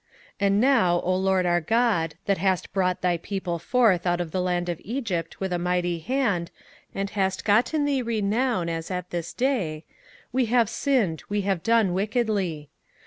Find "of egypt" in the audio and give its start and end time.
4.67-5.39